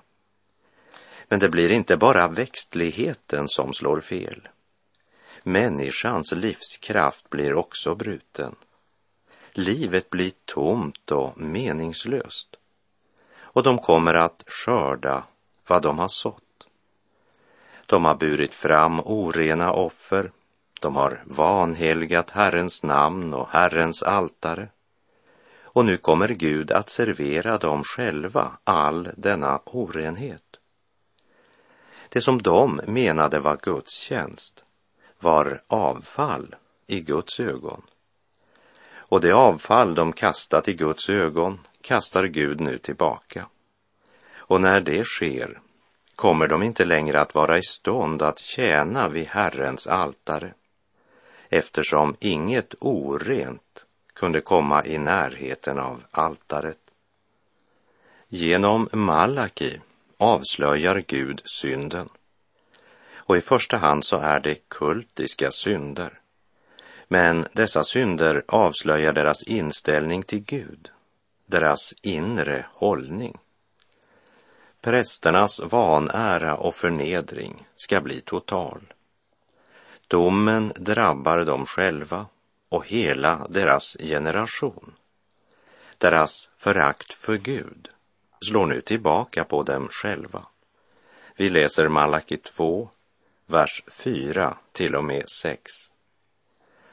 Men 1.27 1.39
det 1.39 1.50
blir 1.50 1.71
inte 1.71 1.98
bara 1.98 2.27
växtligheten 2.27 3.48
som 3.48 3.74
slår 3.74 4.01
fel. 4.01 4.48
Människans 5.43 6.31
livskraft 6.31 7.29
blir 7.29 7.53
också 7.53 7.95
bruten. 7.95 8.55
Livet 9.51 10.09
blir 10.09 10.31
tomt 10.45 11.12
och 11.12 11.41
meningslöst. 11.41 12.55
Och 13.39 13.63
de 13.63 13.77
kommer 13.77 14.13
att 14.13 14.43
skörda 14.48 15.24
vad 15.67 15.81
de 15.81 16.00
har 16.00 16.07
sått. 16.07 16.43
De 17.86 18.05
har 18.05 18.15
burit 18.15 18.55
fram 18.55 19.00
orena 19.00 19.71
offer. 19.71 20.31
De 20.81 20.95
har 20.95 21.24
vanhelgat 21.25 22.31
Herrens 22.31 22.83
namn 22.83 23.33
och 23.33 23.50
Herrens 23.50 24.03
altare. 24.03 24.69
Och 25.79 25.86
nu 25.86 25.98
kommer 25.98 26.27
Gud 26.27 26.71
att 26.71 26.89
servera 26.89 27.57
dem 27.57 27.83
själva 27.83 28.57
all 28.63 29.09
denna 29.17 29.62
orenhet. 29.65 30.43
Det 32.09 32.21
som 32.21 32.38
de 32.38 32.81
menade 32.88 33.39
var 33.39 33.57
Guds 33.62 33.93
tjänst 33.93 34.63
var 35.19 35.62
avfall 35.67 36.55
i 36.88 37.00
Guds 37.00 37.39
ögon. 37.39 37.81
Och 38.91 39.21
det 39.21 39.31
avfall 39.31 39.95
de 39.95 40.13
kastat 40.13 40.67
i 40.67 40.74
Guds 40.74 41.09
ögon 41.09 41.59
kastar 41.81 42.24
Gud 42.24 42.62
nu 42.62 42.77
tillbaka. 42.77 43.48
Och 44.36 44.62
när 44.62 44.81
det 44.81 45.05
sker 45.05 45.62
kommer 46.15 46.48
de 46.48 46.63
inte 46.63 46.86
längre 46.86 47.21
att 47.21 47.36
vara 47.36 47.57
i 47.57 47.63
stånd 47.63 48.21
att 48.21 48.39
tjäna 48.39 49.09
vid 49.09 49.27
Herrens 49.27 49.88
altare 49.88 50.53
eftersom 51.50 52.15
inget 52.19 52.75
orent 52.79 53.86
kunde 54.19 54.41
komma 54.41 54.85
i 54.85 54.97
närheten 54.97 55.79
av 55.79 56.03
altaret. 56.11 56.77
Genom 58.27 58.89
Malaki 58.91 59.79
avslöjar 60.17 61.03
Gud 61.07 61.41
synden. 61.45 62.09
Och 63.15 63.38
i 63.38 63.41
första 63.41 63.77
hand 63.77 64.05
så 64.05 64.17
är 64.17 64.39
det 64.39 64.69
kultiska 64.69 65.51
synder. 65.51 66.19
Men 67.07 67.47
dessa 67.53 67.83
synder 67.83 68.43
avslöjar 68.47 69.13
deras 69.13 69.43
inställning 69.43 70.23
till 70.23 70.39
Gud, 70.39 70.89
deras 71.45 71.93
inre 72.01 72.65
hållning. 72.73 73.38
Prästernas 74.81 75.59
vanära 75.59 76.55
och 76.55 76.75
förnedring 76.75 77.67
ska 77.75 78.01
bli 78.01 78.21
total. 78.21 78.93
Domen 80.07 80.73
drabbar 80.75 81.45
dem 81.45 81.65
själva 81.65 82.25
och 82.69 82.88
hela 82.88 83.47
deras 83.49 83.97
generation. 83.99 84.93
Deras 85.97 86.49
förakt 86.57 87.13
för 87.13 87.38
Gud 87.38 87.89
slår 88.41 88.65
nu 88.65 88.81
tillbaka 88.81 89.43
på 89.43 89.63
dem 89.63 89.88
själva. 89.91 90.45
Vi 91.35 91.49
läser 91.49 91.88
Malaki 91.88 92.38
2, 92.38 92.89
vers 93.45 93.83
4 93.88 94.57
till 94.71 94.95
och 94.95 95.03
med 95.03 95.29
6. 95.29 95.71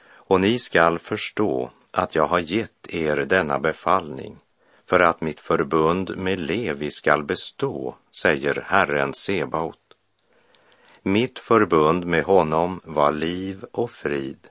Och 0.09 0.41
ni 0.41 0.59
skall 0.59 0.99
förstå 0.99 1.71
att 1.91 2.15
jag 2.15 2.27
har 2.27 2.39
gett 2.39 2.95
er 2.95 3.17
denna 3.17 3.59
befallning 3.59 4.39
för 4.87 5.01
att 5.01 5.21
mitt 5.21 5.41
förbund 5.41 6.17
med 6.17 6.39
Levi 6.39 6.91
skall 6.91 7.25
bestå, 7.25 7.97
säger 8.23 8.65
Herren 8.67 9.15
Sebaot. 9.15 9.79
Mitt 11.03 11.39
förbund 11.39 12.07
med 12.07 12.25
honom 12.25 12.81
var 12.85 13.13
liv 13.13 13.65
och 13.73 13.91
frid 13.91 14.49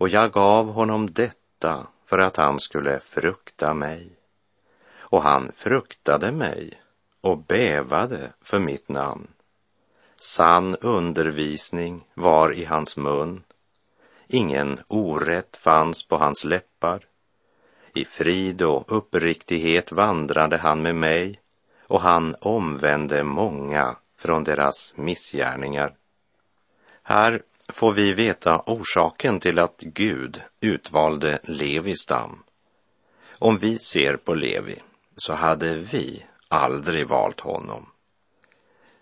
och 0.00 0.08
jag 0.08 0.32
gav 0.32 0.72
honom 0.72 1.10
detta 1.10 1.86
för 2.04 2.18
att 2.18 2.36
han 2.36 2.60
skulle 2.60 3.00
frukta 3.00 3.74
mig. 3.74 4.10
Och 4.98 5.22
han 5.22 5.52
fruktade 5.52 6.32
mig 6.32 6.82
och 7.20 7.38
bävade 7.38 8.32
för 8.42 8.58
mitt 8.58 8.88
namn. 8.88 9.28
Sann 10.16 10.76
undervisning 10.76 12.04
var 12.14 12.52
i 12.52 12.64
hans 12.64 12.96
mun. 12.96 13.42
Ingen 14.26 14.80
orätt 14.88 15.56
fanns 15.56 16.08
på 16.08 16.16
hans 16.16 16.44
läppar. 16.44 17.06
I 17.94 18.04
frid 18.04 18.62
och 18.62 18.96
uppriktighet 18.96 19.92
vandrade 19.92 20.58
han 20.58 20.82
med 20.82 20.94
mig 20.94 21.40
och 21.86 22.00
han 22.00 22.34
omvände 22.40 23.24
många 23.24 23.96
från 24.16 24.44
deras 24.44 24.92
missgärningar. 24.96 25.94
Här 27.02 27.42
får 27.70 27.92
vi 27.92 28.12
veta 28.12 28.62
orsaken 28.66 29.40
till 29.40 29.58
att 29.58 29.80
Gud 29.80 30.42
utvalde 30.60 31.38
Levis 31.42 32.00
stam. 32.00 32.42
Om 33.38 33.58
vi 33.58 33.78
ser 33.78 34.16
på 34.16 34.34
Levi 34.34 34.78
så 35.16 35.32
hade 35.32 35.74
vi 35.74 36.24
aldrig 36.48 37.08
valt 37.08 37.40
honom. 37.40 37.86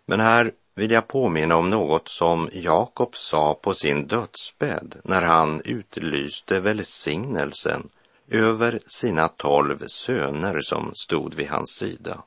Men 0.06 0.20
här 0.20 0.52
vill 0.74 0.90
jag 0.90 1.08
påminna 1.08 1.56
om 1.56 1.70
något 1.70 2.08
som 2.08 2.50
Jakob 2.52 3.16
sa 3.16 3.54
på 3.54 3.74
sin 3.74 4.06
dödsbädd 4.06 5.00
när 5.04 5.22
han 5.22 5.62
utlyste 5.64 6.60
välsignelsen 6.60 7.88
över 8.28 8.80
sina 8.86 9.28
tolv 9.28 9.86
söner 9.86 10.60
som 10.60 10.92
stod 10.94 11.34
vid 11.34 11.48
hans 11.48 11.70
sida. 11.70 12.22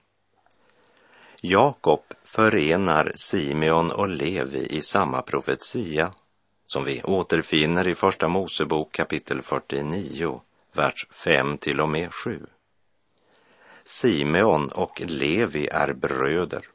Jakob 1.41 2.03
förenar 2.23 3.13
Simeon 3.15 3.91
och 3.91 4.09
Levi 4.09 4.65
i 4.65 4.81
samma 4.81 5.21
profetia 5.21 6.13
som 6.73 6.83
vi 6.83 7.03
återfinner 7.03 7.87
i 7.87 7.95
Första 7.95 8.27
Mosebok 8.27 8.91
kapitel 8.91 9.41
49, 9.41 10.41
vers 10.73 11.07
5 11.11 11.57
till 11.57 11.81
och 11.81 11.89
med 11.89 12.13
7. 12.13 12.45
Simeon 13.83 14.69
och 14.71 15.01
Levi 15.05 15.67
är 15.67 15.93
bröder. 15.93 16.65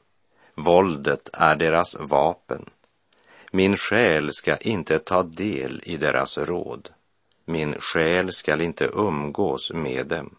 Våldet 0.54 1.30
är 1.32 1.56
deras 1.56 1.96
vapen. 2.00 2.70
Min 3.52 3.76
själ 3.76 4.32
ska 4.32 4.56
inte 4.56 4.98
ta 4.98 5.22
del 5.22 5.82
i 5.84 5.96
deras 5.96 6.38
råd. 6.38 6.88
Min 7.44 7.74
själ 7.80 8.32
skall 8.32 8.60
inte 8.60 8.84
umgås 8.84 9.72
med 9.72 10.06
dem. 10.06 10.36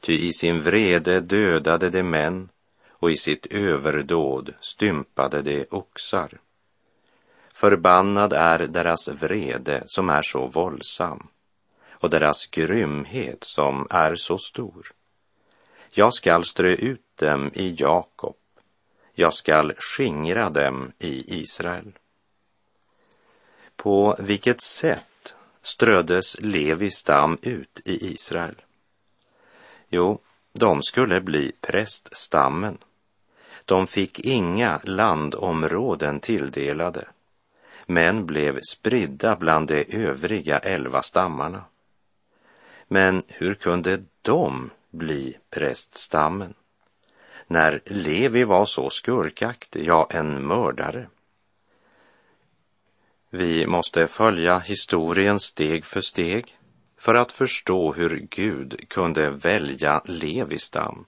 Ty 0.00 0.12
i 0.12 0.32
sin 0.32 0.62
vrede 0.62 1.20
dödade 1.20 1.90
de 1.90 2.02
män 2.02 2.48
och 2.90 3.10
i 3.10 3.16
sitt 3.16 3.46
överdåd 3.46 4.54
stympade 4.60 5.42
de 5.42 5.66
oxar. 5.70 6.40
Förbannad 7.54 8.32
är 8.32 8.58
deras 8.58 9.08
vrede 9.08 9.82
som 9.86 10.08
är 10.10 10.22
så 10.22 10.46
våldsam 10.46 11.28
och 11.90 12.10
deras 12.10 12.46
grymhet 12.46 13.44
som 13.44 13.86
är 13.90 14.16
så 14.16 14.38
stor. 14.38 14.92
Jag 15.90 16.14
skall 16.14 16.44
strö 16.44 16.68
ut 16.68 17.16
dem 17.16 17.50
i 17.54 17.76
Jakob, 17.78 18.36
jag 19.12 19.34
skall 19.34 19.74
skingra 19.78 20.50
dem 20.50 20.92
i 20.98 21.40
Israel. 21.40 21.92
På 23.76 24.16
vilket 24.18 24.60
sätt 24.60 25.34
ströddes 25.62 26.40
Levi 26.40 26.90
stam 26.90 27.38
ut 27.42 27.80
i 27.84 28.12
Israel? 28.12 28.62
Jo, 29.88 30.20
de 30.52 30.82
skulle 30.82 31.20
bli 31.20 31.52
präststammen. 31.60 32.78
De 33.64 33.86
fick 33.86 34.20
inga 34.20 34.80
landområden 34.84 36.20
tilldelade 36.20 37.08
men 37.86 38.26
blev 38.26 38.60
spridda 38.60 39.36
bland 39.36 39.68
de 39.68 39.84
övriga 39.88 40.58
elva 40.58 41.02
stammarna. 41.02 41.64
Men 42.88 43.22
hur 43.28 43.54
kunde 43.54 44.04
de 44.22 44.70
bli 44.90 45.38
präststammen? 45.50 46.54
När 47.46 47.80
Levi 47.84 48.44
var 48.44 48.66
så 48.66 48.90
skurkaktig, 48.90 49.86
ja, 49.86 50.08
en 50.10 50.46
mördare. 50.46 51.08
Vi 53.30 53.66
måste 53.66 54.06
följa 54.06 54.58
historien 54.58 55.40
steg 55.40 55.84
för 55.84 56.00
steg 56.00 56.58
för 56.98 57.14
att 57.14 57.32
förstå 57.32 57.92
hur 57.92 58.26
Gud 58.30 58.88
kunde 58.88 59.30
välja 59.30 60.02
Levi 60.04 60.58
stam 60.58 61.06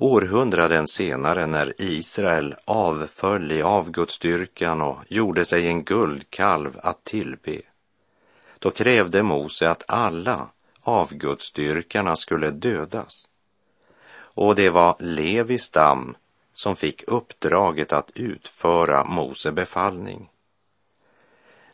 Århundraden 0.00 0.88
senare 0.88 1.46
när 1.46 1.72
Israel 1.78 2.54
avföll 2.64 3.52
i 3.52 3.62
avgudsdyrkan 3.62 4.82
och 4.82 4.98
gjorde 5.08 5.44
sig 5.44 5.66
en 5.66 5.84
guldkalv 5.84 6.78
att 6.82 7.04
tillbe, 7.04 7.60
då 8.58 8.70
krävde 8.70 9.22
Mose 9.22 9.70
att 9.70 9.84
alla 9.88 10.48
avgudsdyrkarna 10.80 12.16
skulle 12.16 12.50
dödas. 12.50 13.28
Och 14.18 14.54
det 14.54 14.70
var 14.70 14.96
Levi 14.98 15.58
stam 15.58 16.16
som 16.52 16.76
fick 16.76 17.04
uppdraget 17.06 17.92
att 17.92 18.10
utföra 18.14 19.04
Mose 19.04 19.52
befallning. 19.52 20.30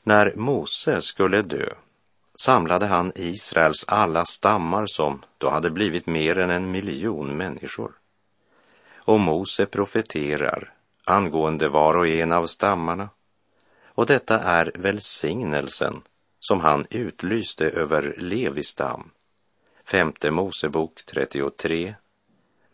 När 0.03 0.35
Mose 0.37 1.03
skulle 1.03 1.43
dö 1.43 1.69
samlade 2.35 2.87
han 2.87 3.13
Israels 3.15 3.85
alla 3.89 4.25
stammar 4.25 4.87
som 4.87 5.23
då 5.39 5.49
hade 5.49 5.71
blivit 5.71 6.07
mer 6.07 6.39
än 6.39 6.51
en 6.51 6.71
miljon 6.71 7.37
människor 7.37 7.93
och 9.05 9.21
Mose 9.21 9.67
profeterar 9.67 10.75
angående 11.05 11.69
var 11.69 11.97
och 11.97 12.09
en 12.09 12.33
av 12.33 12.47
stammarna. 12.47 13.09
Och 13.85 14.07
detta 14.07 14.41
är 14.41 14.73
välsignelsen 14.75 16.03
som 16.41 16.61
han 16.61 16.87
utlyste 16.91 17.71
över 17.71 18.15
Levis 18.19 18.69
stam. 18.69 19.11
Femte 19.85 20.31
Mosebok 20.31 21.03
33, 21.07 21.95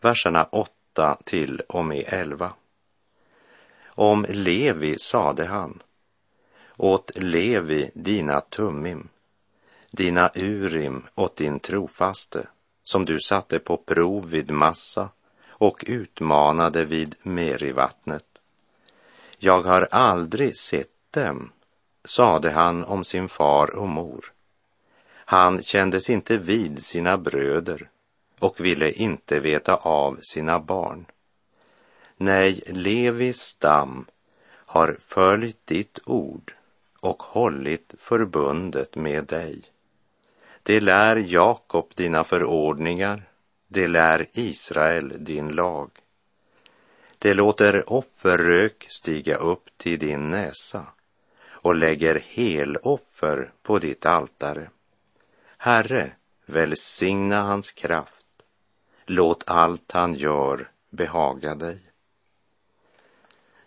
verserna 0.01 0.43
8 0.43 1.17
till 1.25 1.61
och 1.69 1.85
med 1.85 2.03
11. 2.07 2.53
Om 3.85 4.25
Levi 4.29 4.99
sade 4.99 5.45
han, 5.45 5.83
åt 6.77 7.11
Levi 7.15 7.91
dina 7.93 8.41
tummim, 8.41 9.09
dina 9.91 10.31
urim 10.35 11.07
åt 11.15 11.35
din 11.35 11.59
trofaste, 11.59 12.47
som 12.83 13.05
du 13.05 13.19
satte 13.19 13.59
på 13.59 13.77
prov 13.77 14.29
vid 14.29 14.51
massa 14.51 15.09
och 15.61 15.83
utmanade 15.87 16.85
vid 16.85 17.15
Merivattnet. 17.21 18.25
Jag 19.37 19.61
har 19.61 19.87
aldrig 19.91 20.57
sett 20.57 21.11
dem, 21.11 21.51
sade 22.05 22.51
han 22.51 22.83
om 22.83 23.03
sin 23.03 23.29
far 23.29 23.75
och 23.75 23.87
mor. 23.87 24.25
Han 25.13 25.63
kändes 25.63 26.09
inte 26.09 26.37
vid 26.37 26.85
sina 26.85 27.17
bröder 27.17 27.89
och 28.39 28.59
ville 28.59 28.91
inte 28.91 29.39
veta 29.39 29.75
av 29.75 30.19
sina 30.21 30.59
barn. 30.59 31.05
Nej, 32.17 32.61
Levis 32.67 33.39
stam 33.39 34.05
har 34.65 34.97
följt 34.99 35.67
ditt 35.67 35.99
ord 36.05 36.53
och 36.99 37.23
hållit 37.23 37.95
förbundet 37.97 38.95
med 38.95 39.25
dig. 39.25 39.61
Det 40.63 40.79
lär 40.79 41.15
Jakob 41.15 41.91
dina 41.95 42.23
förordningar 42.23 43.30
det 43.73 43.87
lär 43.87 44.27
Israel 44.33 45.13
din 45.19 45.49
lag. 45.49 45.89
Det 47.19 47.33
låter 47.33 47.93
offerrök 47.93 48.85
stiga 48.89 49.35
upp 49.35 49.69
till 49.77 49.99
din 49.99 50.29
näsa 50.29 50.85
och 51.43 51.75
lägger 51.75 52.19
heloffer 52.19 53.51
på 53.61 53.79
ditt 53.79 54.05
altare. 54.05 54.69
Herre, 55.57 56.11
välsigna 56.45 57.41
hans 57.41 57.71
kraft. 57.71 58.25
Låt 59.05 59.43
allt 59.47 59.91
han 59.91 60.13
gör 60.13 60.71
behaga 60.89 61.55
dig. 61.55 61.79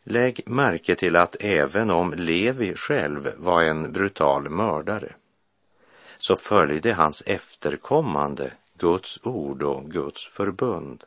Lägg 0.03 0.43
märke 0.47 0.95
till 0.95 1.17
att 1.17 1.37
även 1.41 1.91
om 1.91 2.15
Levi 2.15 2.75
själv 2.77 3.33
var 3.37 3.63
en 3.63 3.93
brutal 3.93 4.49
mördare 4.49 5.15
så 6.19 6.37
följde 6.37 6.93
hans 6.95 7.23
efterkommande 7.27 8.53
Guds 8.85 9.21
ord 9.23 9.63
och 9.63 9.91
Guds 9.91 10.27
förbund. 10.27 11.05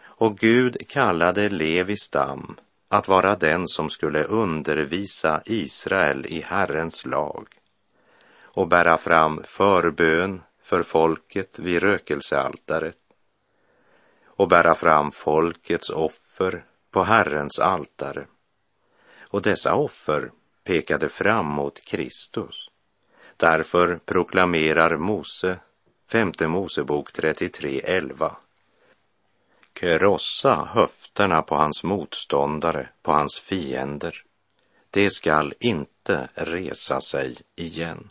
Och 0.00 0.38
Gud 0.38 0.88
kallade 0.88 1.48
Levis 1.48 2.02
stam 2.02 2.56
att 2.88 3.08
vara 3.08 3.36
den 3.36 3.68
som 3.68 3.90
skulle 3.90 4.24
undervisa 4.24 5.42
Israel 5.44 6.26
i 6.26 6.40
Herrens 6.40 7.06
lag 7.06 7.48
och 8.42 8.68
bära 8.68 8.96
fram 8.96 9.42
förbön 9.44 10.42
för 10.62 10.82
folket 10.82 11.58
vid 11.58 11.82
rökelsealtaret 11.82 12.98
och 14.24 14.48
bära 14.48 14.74
fram 14.74 15.12
folkets 15.12 15.90
offer 15.90 16.64
på 16.90 17.02
Herrens 17.02 17.58
altare. 17.58 18.26
Och 19.30 19.42
dessa 19.42 19.74
offer 19.74 20.30
pekade 20.64 21.08
fram 21.08 21.46
mot 21.46 21.80
Kristus. 21.84 22.70
Därför 23.36 24.00
proklamerar 24.04 24.96
Mose 24.96 25.58
Femte 26.10 26.48
Mosebok 26.48 27.10
33.11. 27.12 28.36
Krossa 29.72 30.68
höfterna 30.74 31.42
på 31.42 31.54
hans 31.54 31.84
motståndare, 31.84 32.88
på 33.02 33.12
hans 33.12 33.38
fiender. 33.38 34.22
Det 34.90 35.10
skall 35.10 35.54
inte 35.60 36.28
resa 36.34 37.00
sig 37.00 37.36
igen. 37.56 38.10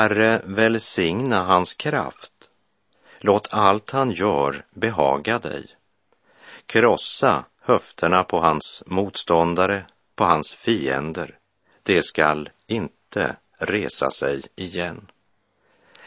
Herre, 0.00 0.42
välsigna 0.44 1.42
hans 1.42 1.74
kraft. 1.74 2.32
Låt 3.18 3.48
allt 3.54 3.90
han 3.90 4.10
gör 4.10 4.64
behaga 4.70 5.38
dig. 5.38 5.66
Krossa 6.66 7.44
höfterna 7.62 8.24
på 8.24 8.40
hans 8.40 8.82
motståndare, 8.86 9.84
på 10.14 10.24
hans 10.24 10.52
fiender. 10.52 11.38
Det 11.82 12.02
skall 12.02 12.48
inte 12.66 13.36
resa 13.58 14.10
sig 14.10 14.42
igen. 14.56 15.10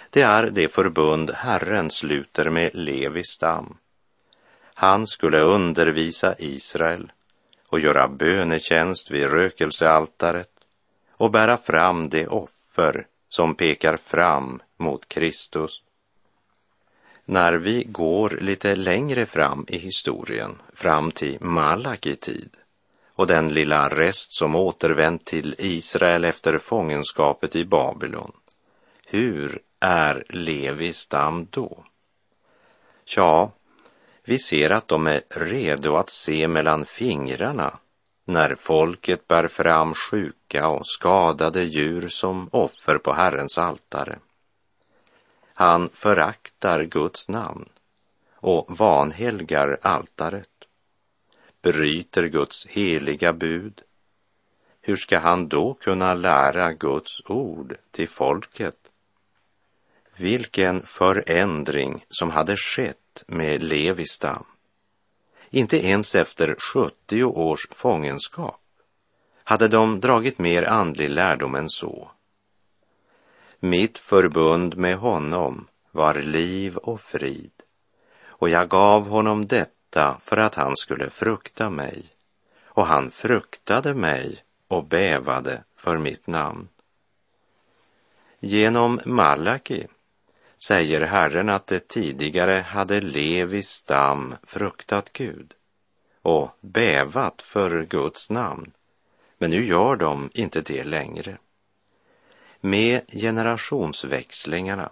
Det 0.09 0.21
är 0.21 0.43
det 0.43 0.73
förbund 0.73 1.31
Herren 1.31 1.91
sluter 1.91 2.49
med 2.49 2.69
Levis 2.73 3.27
stam. 3.27 3.77
Han 4.73 5.07
skulle 5.07 5.41
undervisa 5.41 6.35
Israel 6.37 7.11
och 7.67 7.79
göra 7.79 8.07
bönetjänst 8.07 9.11
vid 9.11 9.31
rökelsealtaret 9.31 10.51
och 11.11 11.31
bära 11.31 11.57
fram 11.57 12.09
det 12.09 12.27
offer 12.27 13.07
som 13.35 13.55
pekar 13.55 13.97
fram 13.97 14.61
mot 14.77 15.07
Kristus. 15.07 15.81
När 17.25 17.53
vi 17.53 17.83
går 17.83 18.29
lite 18.29 18.75
längre 18.75 19.25
fram 19.25 19.65
i 19.67 19.77
historien, 19.77 20.61
fram 20.73 21.11
till 21.11 21.37
Malaki 21.41 22.15
tid 22.15 22.49
och 23.15 23.27
den 23.27 23.49
lilla 23.49 23.89
rest 23.89 24.31
som 24.33 24.55
återvänt 24.55 25.25
till 25.25 25.55
Israel 25.57 26.25
efter 26.25 26.57
fångenskapet 26.57 27.55
i 27.55 27.65
Babylon, 27.65 28.31
hur 29.05 29.59
är 29.79 30.23
Levis 30.29 30.97
stam 30.97 31.47
då? 31.49 31.83
Ja, 33.15 33.51
vi 34.23 34.39
ser 34.39 34.69
att 34.69 34.87
de 34.87 35.07
är 35.07 35.21
redo 35.29 35.95
att 35.95 36.09
se 36.09 36.47
mellan 36.47 36.85
fingrarna 36.85 37.79
när 38.25 38.55
folket 38.55 39.27
bär 39.27 39.47
fram 39.47 39.93
sjuka 39.93 40.67
och 40.67 40.87
skadade 40.87 41.63
djur 41.63 42.07
som 42.07 42.49
offer 42.51 42.97
på 42.97 43.13
Herrens 43.13 43.57
altare. 43.57 44.19
Han 45.53 45.89
föraktar 45.89 46.83
Guds 46.83 47.29
namn 47.29 47.69
och 48.35 48.77
vanhelgar 48.77 49.79
altaret, 49.81 50.49
bryter 51.61 52.27
Guds 52.27 52.67
heliga 52.67 53.33
bud. 53.33 53.81
Hur 54.81 54.95
ska 54.95 55.19
han 55.19 55.47
då 55.47 55.73
kunna 55.73 56.13
lära 56.13 56.73
Guds 56.73 57.21
ord 57.25 57.75
till 57.91 58.09
folket? 58.09 58.77
Vilken 60.17 60.83
förändring 60.83 62.05
som 62.09 62.31
hade 62.31 62.57
skett 62.57 63.23
med 63.27 63.63
Levis 63.63 64.11
stam. 64.11 64.45
Inte 65.55 65.85
ens 65.85 66.15
efter 66.15 66.55
70 66.55 67.23
års 67.23 67.67
fångenskap 67.71 68.61
hade 69.43 69.67
de 69.67 69.99
dragit 69.99 70.39
mer 70.39 70.63
andlig 70.63 71.09
lärdom 71.09 71.55
än 71.55 71.69
så. 71.69 72.11
Mitt 73.59 73.99
förbund 73.99 74.77
med 74.77 74.97
honom 74.97 75.67
var 75.91 76.15
liv 76.15 76.77
och 76.77 77.01
frid 77.01 77.51
och 78.25 78.49
jag 78.49 78.69
gav 78.69 79.07
honom 79.07 79.47
detta 79.47 80.17
för 80.21 80.37
att 80.37 80.55
han 80.55 80.75
skulle 80.75 81.09
frukta 81.09 81.69
mig 81.69 82.05
och 82.63 82.85
han 82.85 83.11
fruktade 83.11 83.93
mig 83.93 84.43
och 84.67 84.85
bävade 84.85 85.63
för 85.75 85.97
mitt 85.97 86.27
namn. 86.27 86.67
Genom 88.39 89.01
Malaki 89.05 89.87
säger 90.67 91.01
Herren 91.01 91.49
att 91.49 91.67
det 91.67 91.87
tidigare 91.87 92.65
hade 92.67 93.01
Levis 93.01 93.69
stam 93.69 94.35
fruktat 94.43 95.13
Gud 95.13 95.53
och 96.21 96.57
bävat 96.61 97.41
för 97.41 97.85
Guds 97.85 98.29
namn, 98.29 98.71
men 99.37 99.51
nu 99.51 99.65
gör 99.65 99.95
de 99.95 100.29
inte 100.33 100.61
det 100.61 100.83
längre. 100.83 101.37
Med 102.59 103.01
generationsväxlingarna 103.11 104.91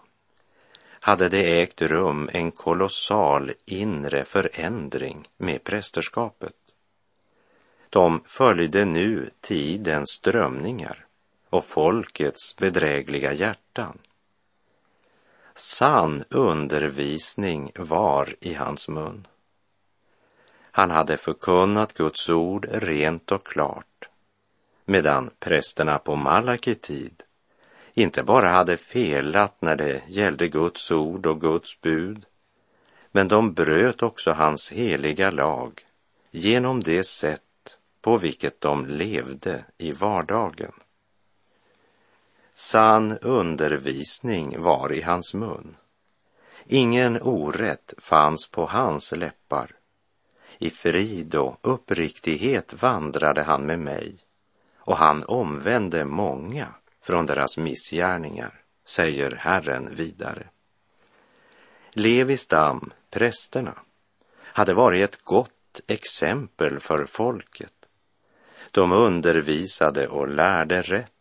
hade 0.99 1.29
det 1.29 1.61
ägt 1.61 1.81
rum 1.81 2.29
en 2.33 2.51
kolossal 2.51 3.53
inre 3.65 4.25
förändring 4.25 5.29
med 5.37 5.63
prästerskapet. 5.63 6.55
De 7.89 8.23
följde 8.25 8.85
nu 8.85 9.29
tidens 9.41 10.09
strömningar 10.09 11.05
och 11.49 11.65
folkets 11.65 12.55
bedrägliga 12.55 13.33
hjärtan. 13.33 13.97
Sann 15.61 16.23
undervisning 16.29 17.71
var 17.75 18.35
i 18.39 18.53
hans 18.53 18.89
mun. 18.89 19.27
Han 20.71 20.91
hade 20.91 21.17
förkunnat 21.17 21.93
Guds 21.93 22.29
ord 22.29 22.67
rent 22.71 23.31
och 23.31 23.47
klart, 23.47 24.09
medan 24.85 25.29
prästerna 25.39 25.99
på 25.99 26.15
Malaki 26.15 26.75
tid 26.75 27.23
inte 27.93 28.23
bara 28.23 28.49
hade 28.49 28.77
felat 28.77 29.61
när 29.61 29.75
det 29.75 30.01
gällde 30.07 30.47
Guds 30.47 30.91
ord 30.91 31.25
och 31.25 31.41
Guds 31.41 31.81
bud, 31.81 32.25
men 33.11 33.27
de 33.27 33.53
bröt 33.53 34.03
också 34.03 34.31
hans 34.31 34.71
heliga 34.71 35.31
lag 35.31 35.85
genom 36.31 36.79
det 36.79 37.03
sätt 37.03 37.77
på 38.01 38.17
vilket 38.17 38.61
de 38.61 38.85
levde 38.85 39.65
i 39.77 39.91
vardagen. 39.91 40.73
Sann 42.61 43.17
undervisning 43.21 44.61
var 44.61 44.93
i 44.93 45.01
hans 45.01 45.33
mun. 45.33 45.75
Ingen 46.65 47.21
orätt 47.21 47.93
fanns 47.97 48.47
på 48.47 48.65
hans 48.65 49.11
läppar. 49.11 49.71
I 50.57 50.69
frid 50.69 51.35
och 51.35 51.59
uppriktighet 51.61 52.83
vandrade 52.83 53.43
han 53.43 53.65
med 53.65 53.79
mig 53.79 54.15
och 54.77 54.97
han 54.97 55.23
omvände 55.23 56.05
många 56.05 56.67
från 57.03 57.25
deras 57.25 57.57
missgärningar, 57.57 58.61
säger 58.85 59.31
Herren 59.31 59.95
vidare. 59.95 60.47
Levistam, 61.91 62.91
prästerna, 63.09 63.75
hade 64.41 64.73
varit 64.73 65.03
ett 65.03 65.23
gott 65.23 65.81
exempel 65.87 66.79
för 66.79 67.05
folket. 67.05 67.87
De 68.71 68.91
undervisade 68.91 70.07
och 70.07 70.27
lärde 70.27 70.81
rätt 70.81 71.11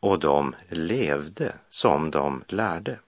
och 0.00 0.18
de 0.18 0.54
levde 0.68 1.52
som 1.68 2.10
de 2.10 2.44
lärde. 2.48 2.98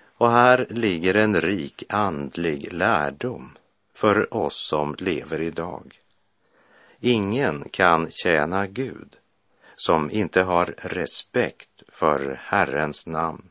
Och 0.00 0.30
här 0.30 0.66
ligger 0.70 1.16
en 1.16 1.40
rik 1.40 1.84
andlig 1.88 2.72
lärdom 2.72 3.56
för 3.94 4.34
oss 4.34 4.66
som 4.68 4.94
lever 4.98 5.42
idag. 5.42 6.00
Ingen 7.00 7.68
kan 7.68 8.10
tjäna 8.10 8.66
Gud 8.66 9.16
som 9.76 10.10
inte 10.10 10.42
har 10.42 10.74
respekt 10.78 11.82
för 11.88 12.40
Herrens 12.44 13.06
namn. 13.06 13.50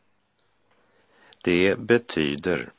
Det 1.43 1.79
betyder 1.79 2.69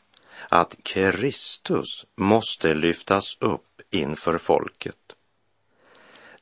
att 0.48 0.76
Kristus 0.82 2.06
måste 2.16 2.74
lyftas 2.74 3.36
upp 3.40 3.80
inför 3.90 4.38
folket 4.38 5.08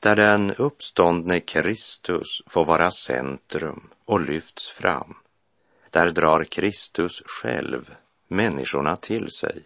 där 0.07 0.17
den 0.17 0.55
uppståndne 0.55 1.41
Kristus 1.41 2.43
får 2.47 2.65
vara 2.65 2.91
centrum 2.91 3.91
och 4.05 4.21
lyfts 4.21 4.69
fram. 4.69 5.17
Där 5.91 6.11
drar 6.11 6.45
Kristus 6.45 7.23
själv 7.27 7.95
människorna 8.29 8.97
till 8.97 9.31
sig. 9.31 9.63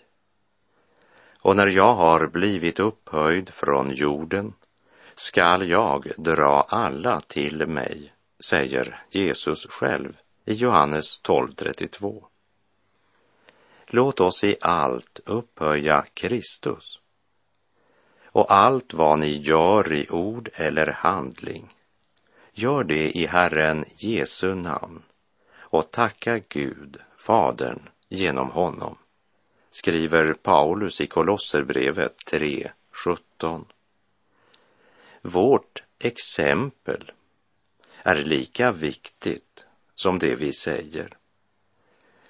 Och 1.40 1.56
när 1.56 1.66
jag 1.66 1.94
har 1.94 2.26
blivit 2.26 2.80
upphöjd 2.80 3.48
från 3.48 3.90
jorden 3.90 4.52
skall 5.14 5.70
jag 5.70 6.12
dra 6.16 6.66
alla 6.68 7.20
till 7.20 7.66
mig, 7.66 8.12
säger 8.40 9.02
Jesus 9.10 9.66
själv 9.66 10.16
i 10.44 10.52
Johannes 10.52 11.22
12.32. 11.22 12.24
Låt 13.86 14.20
oss 14.20 14.44
i 14.44 14.56
allt 14.60 15.20
upphöja 15.26 16.04
Kristus 16.14 16.99
och 18.32 18.52
allt 18.52 18.94
vad 18.94 19.18
ni 19.18 19.36
gör 19.36 19.92
i 19.92 20.10
ord 20.10 20.48
eller 20.54 20.86
handling, 20.86 21.74
gör 22.52 22.84
det 22.84 23.10
i 23.18 23.26
Herren 23.26 23.84
Jesu 23.96 24.54
namn 24.54 25.02
och 25.52 25.90
tacka 25.90 26.38
Gud, 26.48 26.96
Fadern, 27.16 27.88
genom 28.08 28.50
honom, 28.50 28.98
skriver 29.70 30.34
Paulus 30.34 31.00
i 31.00 31.06
Kolosserbrevet 31.06 32.16
3.17. 32.26 33.64
Vårt 35.22 35.82
exempel 35.98 37.12
är 38.02 38.16
lika 38.16 38.72
viktigt 38.72 39.64
som 39.94 40.18
det 40.18 40.34
vi 40.34 40.52
säger. 40.52 41.16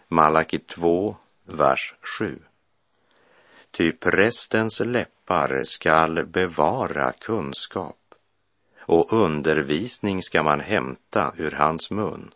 Malaki 0.09 0.59
2, 0.59 1.17
vers 1.45 1.95
7. 2.19 2.39
Ty 3.71 3.93
prästens 3.93 4.81
läppar 4.81 5.63
skall 5.65 6.27
bevara 6.27 7.13
kunskap 7.13 7.97
och 8.81 9.13
undervisning 9.13 10.23
ska 10.23 10.43
man 10.43 10.61
hämta 10.61 11.35
ur 11.37 11.51
hans 11.51 11.91
mun. 11.91 12.35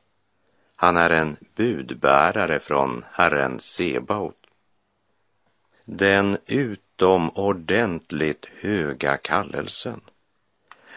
Han 0.76 0.96
är 0.96 1.10
en 1.10 1.36
budbärare 1.56 2.58
från 2.58 3.04
Herren 3.12 3.60
Sebaot. 3.60 4.46
Den 5.84 6.38
utomordentligt 6.46 8.46
höga 8.60 9.16
kallelsen 9.16 10.00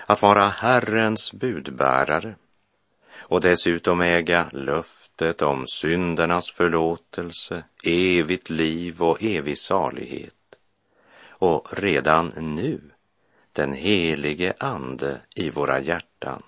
att 0.06 0.22
vara 0.22 0.48
Herrens 0.48 1.34
budbärare 1.34 2.36
och 3.30 3.42
dessutom 3.42 4.02
äga 4.02 4.50
löftet 4.52 5.42
om 5.42 5.68
syndernas 5.68 6.52
förlåtelse, 6.52 7.64
evigt 7.84 8.50
liv 8.50 9.02
och 9.02 9.24
evig 9.24 9.58
salighet. 9.58 10.34
Och 11.30 11.68
redan 11.72 12.28
nu 12.38 12.82
den 13.54 13.74
helige 13.74 14.54
Ande 14.60 15.22
i 15.36 15.50
våra 15.50 15.80
hjärtan. 15.80 16.44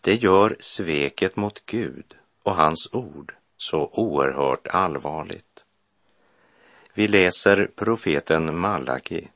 Det 0.00 0.14
gör 0.14 0.56
sveket 0.60 1.36
mot 1.36 1.66
Gud 1.66 2.14
och 2.42 2.56
hans 2.56 2.88
ord 2.92 3.34
så 3.56 3.90
oerhört 3.92 4.66
allvarligt. 4.66 5.64
Vi 6.94 7.08
läser 7.08 7.70
profeten 7.76 8.58
Malaki 8.58 9.28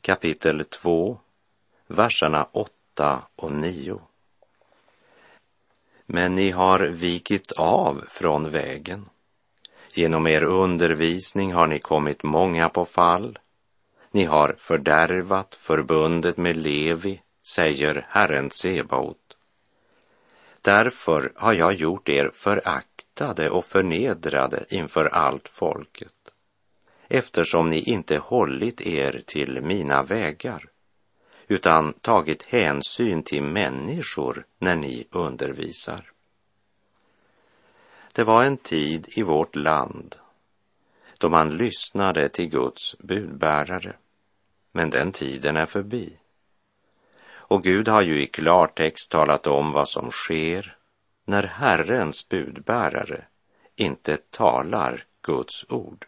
kapitel 0.00 0.64
2, 0.64 1.18
verserna 1.86 2.48
8 2.52 3.22
och 3.36 3.52
9. 3.52 4.00
Men 6.14 6.34
ni 6.34 6.50
har 6.50 6.80
vikit 6.80 7.52
av 7.52 8.04
från 8.08 8.50
vägen. 8.50 9.08
Genom 9.94 10.26
er 10.26 10.44
undervisning 10.44 11.52
har 11.52 11.66
ni 11.66 11.78
kommit 11.78 12.22
många 12.22 12.68
på 12.68 12.84
fall. 12.84 13.38
Ni 14.10 14.24
har 14.24 14.56
fördärvat 14.58 15.54
förbundet 15.54 16.36
med 16.36 16.56
Levi, 16.56 17.20
säger 17.54 18.06
Herren 18.08 18.50
Sebaot. 18.50 19.36
Därför 20.62 21.32
har 21.36 21.52
jag 21.52 21.74
gjort 21.74 22.08
er 22.08 22.30
föraktade 22.34 23.50
och 23.50 23.64
förnedrade 23.64 24.64
inför 24.68 25.04
allt 25.04 25.48
folket, 25.48 26.32
eftersom 27.08 27.70
ni 27.70 27.80
inte 27.80 28.18
hållit 28.18 28.80
er 28.80 29.22
till 29.26 29.60
mina 29.62 30.02
vägar 30.02 30.71
utan 31.52 31.92
tagit 31.92 32.42
hänsyn 32.42 33.22
till 33.22 33.42
människor 33.42 34.46
när 34.58 34.76
ni 34.76 35.06
undervisar. 35.10 36.10
Det 38.12 38.24
var 38.24 38.44
en 38.44 38.56
tid 38.56 39.08
i 39.08 39.22
vårt 39.22 39.56
land 39.56 40.16
då 41.18 41.28
man 41.28 41.56
lyssnade 41.56 42.28
till 42.28 42.48
Guds 42.48 42.98
budbärare, 42.98 43.96
men 44.72 44.90
den 44.90 45.12
tiden 45.12 45.56
är 45.56 45.66
förbi. 45.66 46.18
Och 47.30 47.62
Gud 47.62 47.88
har 47.88 48.02
ju 48.02 48.22
i 48.22 48.26
klartext 48.26 49.10
talat 49.10 49.46
om 49.46 49.72
vad 49.72 49.88
som 49.88 50.10
sker 50.10 50.76
när 51.24 51.42
Herrens 51.42 52.28
budbärare 52.28 53.24
inte 53.76 54.16
talar 54.16 55.04
Guds 55.22 55.64
ord. 55.68 56.06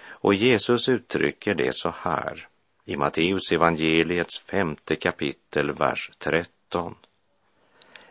Och 0.00 0.34
Jesus 0.34 0.88
uttrycker 0.88 1.54
det 1.54 1.74
så 1.74 1.94
här 1.98 2.48
i 2.88 2.96
Matteus 2.96 3.52
evangeliets 3.52 4.38
femte 4.38 4.96
kapitel, 4.96 5.72
vers 5.72 6.10
13. 6.18 6.94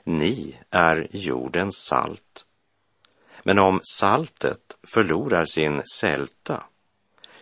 Ni 0.04 0.56
är 0.70 1.08
jordens 1.12 1.78
salt. 1.78 2.46
Men 3.44 3.60
om 3.60 3.80
saltet 3.84 4.78
förlorar 4.84 5.46
sin 5.46 5.84
sälta, 5.86 6.64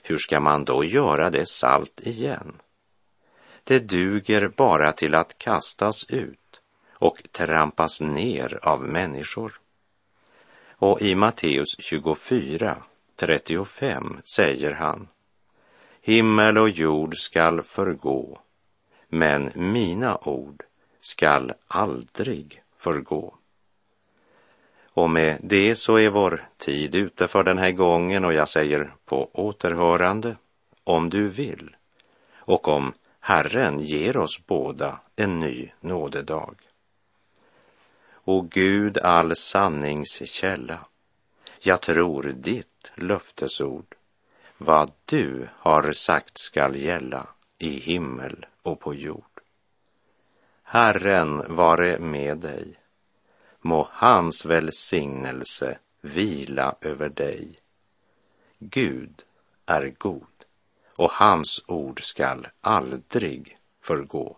hur 0.03 0.17
ska 0.17 0.39
man 0.39 0.65
då 0.65 0.83
göra 0.83 1.29
det 1.29 1.47
salt 1.47 1.99
igen? 2.03 2.61
Det 3.63 3.79
duger 3.79 4.47
bara 4.47 4.91
till 4.91 5.15
att 5.15 5.37
kastas 5.37 6.05
ut 6.09 6.61
och 6.93 7.23
trampas 7.31 8.01
ner 8.01 8.59
av 8.61 8.81
människor. 8.81 9.59
Och 10.69 11.01
i 11.01 11.15
Matteus 11.15 11.75
24, 11.79 12.77
35 13.15 14.21
säger 14.35 14.71
han 14.71 15.07
Himmel 16.07 16.57
och 16.57 16.69
jord 16.69 17.17
skall 17.17 17.63
förgå, 17.63 18.39
men 19.07 19.51
mina 19.55 20.17
ord 20.17 20.63
skall 20.99 21.53
aldrig 21.67 22.63
förgå. 22.77 23.35
Och 24.83 25.09
med 25.09 25.39
det 25.43 25.75
så 25.75 25.99
är 25.99 26.09
vår 26.09 26.43
tid 26.57 26.95
ute 26.95 27.27
för 27.27 27.43
den 27.43 27.57
här 27.57 27.71
gången 27.71 28.25
och 28.25 28.33
jag 28.33 28.49
säger 28.49 28.93
på 29.05 29.29
återhörande 29.33 30.35
om 30.83 31.09
du 31.09 31.27
vill 31.27 31.75
och 32.35 32.67
om 32.67 32.93
Herren 33.19 33.79
ger 33.79 34.17
oss 34.17 34.45
båda 34.45 34.99
en 35.15 35.39
ny 35.39 35.71
nådedag. 35.79 36.55
O 38.25 38.41
Gud, 38.41 38.97
all 38.97 39.35
sannings 39.35 40.21
källa, 40.25 40.79
jag 41.59 41.81
tror 41.81 42.23
ditt 42.23 42.91
löftesord 42.95 43.94
vad 44.57 44.91
du 45.05 45.49
har 45.53 45.91
sagt 45.91 46.37
skall 46.37 46.75
gälla 46.75 47.27
i 47.57 47.69
himmel 47.79 48.45
och 48.61 48.79
på 48.79 48.93
jord. 48.93 49.41
Herren 50.63 51.55
vare 51.55 51.99
med 51.99 52.37
dig. 52.37 52.79
Må 53.61 53.87
hans 53.91 54.45
välsignelse 54.45 55.77
vila 56.01 56.75
över 56.81 57.09
dig. 57.09 57.55
Gud 58.59 59.23
är 59.65 59.93
god 59.97 60.45
och 60.95 61.11
hans 61.11 61.63
ord 61.67 62.03
skall 62.03 62.47
aldrig 62.61 63.57
förgå. 63.81 64.37